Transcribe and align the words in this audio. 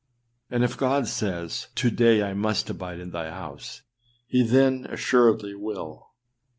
And 0.49 0.63
if 0.63 0.77
God 0.77 1.07
says, 1.07 1.67
âTo 1.75 1.95
day 1.95 2.23
1 2.23 2.35
must 2.35 2.67
abide 2.71 2.99
in 2.99 3.11
thy 3.11 3.29
house,â 3.29 3.81
he 4.25 4.41
then 4.41 4.87
assuredly 4.89 5.53
will. 5.53 6.09